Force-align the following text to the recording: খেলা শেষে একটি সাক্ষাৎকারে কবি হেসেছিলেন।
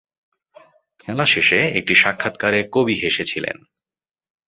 খেলা 0.99 1.25
শেষে 1.25 1.59
একটি 1.79 1.93
সাক্ষাৎকারে 1.95 2.59
কবি 2.71 2.95
হেসেছিলেন। 3.03 3.57